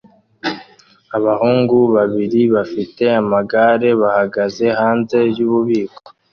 [1.17, 6.01] Abahungu babiri bafite amagare bahagaze hanze yububiko